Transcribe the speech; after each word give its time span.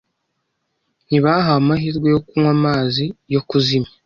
ntibahawe 1.07 1.57
amahirwe 1.61 2.07
yo 2.13 2.19
kunywa 2.27 2.51
amazi 2.57 3.03
yo 3.33 3.41
kuzimya 3.49 3.91